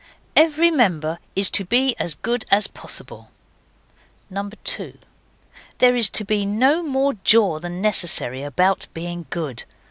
[0.35, 3.29] Every member is to be as good as possible.
[4.63, 4.97] 2.
[5.77, 9.63] There is to be no more jaw than necessary about being good.